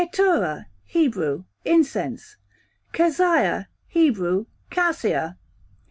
[0.01, 2.35] v._ Keturah, Hebrew, incense.
[2.91, 5.37] Keziah, Hebrew, cassia.